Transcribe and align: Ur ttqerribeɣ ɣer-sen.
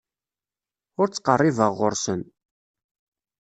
Ur 0.99 1.07
ttqerribeɣ 1.09 1.71
ɣer-sen. 1.79 2.21